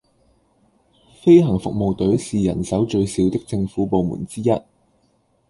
[1.21, 4.49] 飛行服務隊是人手最少的政府部門之一